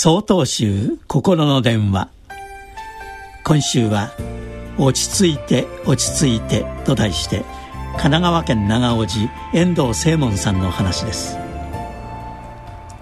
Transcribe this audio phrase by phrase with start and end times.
[0.00, 2.08] 総統集心の電話。
[3.42, 4.12] 今週は
[4.78, 7.38] 「落ち着いて落ち着いて」と題して
[7.94, 11.36] 神奈川県長尾寺遠藤正門さんの話です。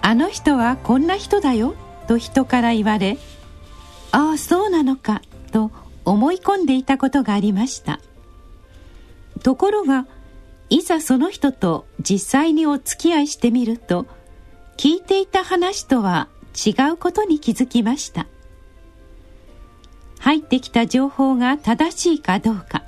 [0.00, 1.74] あの人はこんな人だよ
[2.08, 3.18] と人から言われ
[4.10, 5.20] ああそうなのか
[5.52, 5.70] と
[6.06, 8.00] 思い込んでいたことがありました。
[9.42, 10.06] ところが
[10.70, 14.06] いざその人と実際にお付き合いしてみると
[14.78, 18.26] 聞いていた話とは違うことに気づきました。
[20.18, 22.82] 入ってきた情報が正しいかどうか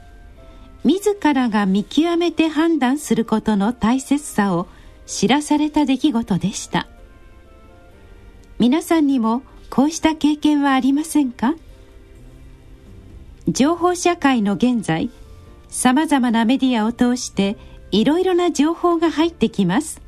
[0.84, 4.66] 自らが見極めて判断することの大切さを
[5.06, 6.88] 知らされた出来事でした。
[8.58, 11.54] 皆さんにもこうした経験はありませんか？
[13.46, 15.10] 情報社会の現在
[15.68, 17.56] さまざまなメディアを通して
[17.90, 20.00] いろいろな情報が入ってきます。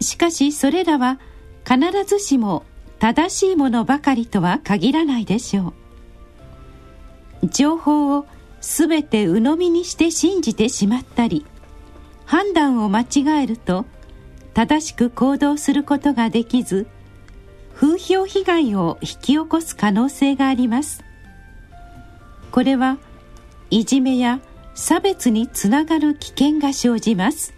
[0.00, 1.18] しかしそれらは
[1.66, 2.64] 必ずしも
[2.98, 5.74] 正しいものばかりとは限らないでしょ
[7.42, 7.48] う。
[7.48, 8.26] 情報を
[8.60, 11.44] 全て鵜呑みにして信じてしまったり
[12.24, 13.84] 判断を間違えると
[14.54, 16.86] 正しく行動することができず
[17.74, 21.02] 風評被害を引き起こす可能性があります。
[22.52, 22.98] これは
[23.70, 24.40] いじめや
[24.74, 27.53] 差別につながる危険が生じます。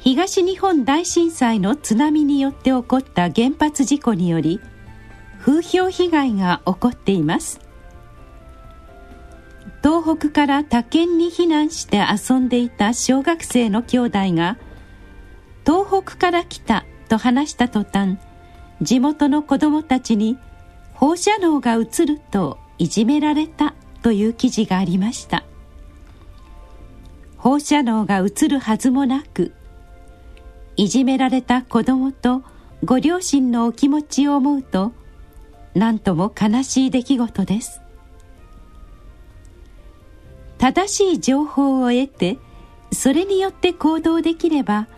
[0.00, 4.58] 東日本大震災の津波によって起こった原発事故により
[5.38, 7.60] 風評被害が起こっています。
[9.82, 14.56] 東北から他県に避難して遊んでいた小学生の兄弟が
[15.66, 18.18] 東北から来たと話した途端
[18.80, 20.38] 地元の子供たちに
[20.94, 25.44] 放射能が移るといじめられたという記事がありました。
[27.36, 29.52] 放射能が移るはずもなく
[30.80, 32.42] いじめられた子供と
[32.82, 34.92] ご両親のお気持ちを思うと
[35.74, 37.82] 何とも悲しい出来事です。
[40.56, 42.38] 正しい情報を得て
[42.92, 44.88] それによって行動できれば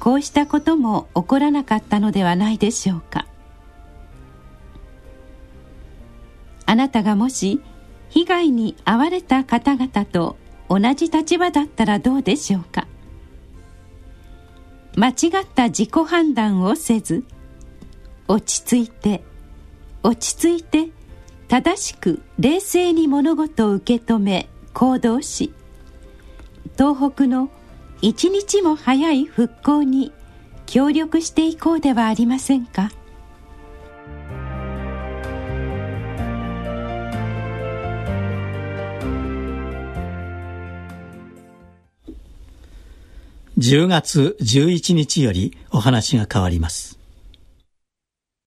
[0.00, 3.28] こうしたことも起こらなかったのではないでしょうか。
[6.66, 7.60] あなたがもし
[8.08, 10.36] 被害に遭われた方々と
[10.68, 12.88] 同じ立場だったらどうでしょうか。
[14.96, 17.24] 間違った自己判断をせず
[18.28, 19.22] 落ち着いて
[20.02, 20.90] 落ち着いて
[21.48, 25.52] 正しく冷静に物事を受け止め行動し
[26.78, 27.50] 東北の
[28.00, 30.12] 一日も早い復興に
[30.66, 32.90] 協力していこうではありませんか？
[43.58, 47.01] 10月11日よりお話が変わります。